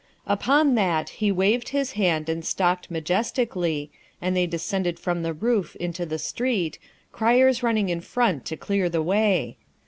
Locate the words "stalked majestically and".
2.43-4.35